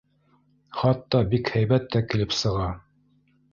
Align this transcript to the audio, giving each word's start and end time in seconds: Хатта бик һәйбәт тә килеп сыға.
Хатта 0.77 1.21
бик 1.35 1.53
һәйбәт 1.57 1.87
тә 1.97 2.03
килеп 2.09 2.37
сыға. 2.41 2.73